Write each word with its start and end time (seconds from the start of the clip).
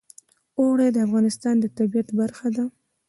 اوړي 0.59 0.87
د 0.93 0.97
افغانستان 1.07 1.55
د 1.59 1.65
طبیعت 1.77 2.09
برخه 2.19 2.47
ده. 2.55 2.65